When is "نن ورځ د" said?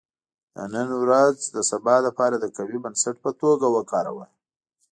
0.73-1.57